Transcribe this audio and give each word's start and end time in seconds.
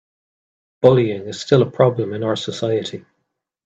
Bullying 0.81 1.27
is 1.27 1.39
still 1.39 1.61
a 1.61 1.69
problem 1.69 2.11
in 2.13 2.23
our 2.23 2.35
society. 2.35 3.05